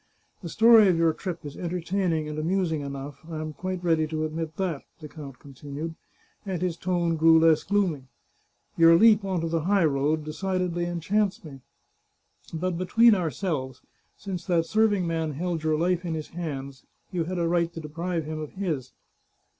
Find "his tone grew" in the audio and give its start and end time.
6.59-7.37